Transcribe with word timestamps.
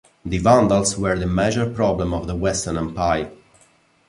The 0.25 0.39
Vandals 0.39 0.97
were 0.97 1.15
the 1.15 1.27
major 1.27 1.69
problem 1.69 2.11
of 2.11 2.25
the 2.25 2.35
Western 2.35 2.75
Empire. 2.75 3.31